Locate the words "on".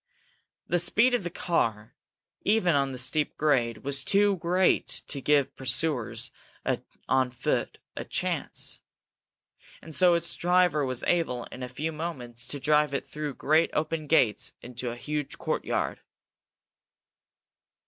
2.73-2.91, 7.07-7.29